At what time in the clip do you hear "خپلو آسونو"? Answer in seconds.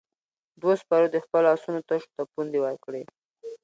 1.25-1.79